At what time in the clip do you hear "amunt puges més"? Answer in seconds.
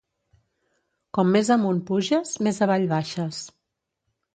1.57-2.61